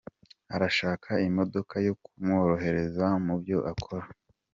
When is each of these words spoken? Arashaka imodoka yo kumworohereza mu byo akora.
Arashaka 0.55 1.09
imodoka 1.29 1.75
yo 1.87 1.93
kumworohereza 2.01 3.05
mu 3.25 3.33
byo 3.41 3.57
akora. 3.71 4.05